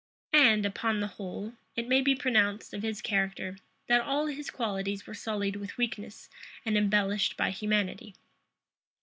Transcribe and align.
And, 0.33 0.65
upon 0.65 0.99
the 0.99 1.05
whole, 1.05 1.53
it 1.75 1.87
may 1.87 2.01
be 2.01 2.15
pronounced 2.15 2.73
of 2.73 2.81
his 2.81 3.03
character, 3.03 3.57
that 3.85 4.01
all 4.01 4.25
his 4.25 4.49
qualities 4.49 5.05
were 5.05 5.13
sullied 5.13 5.57
with 5.57 5.77
weakness 5.77 6.27
and 6.65 6.75
embellished 6.75 7.37
by 7.37 7.51
humanity. 7.51 8.15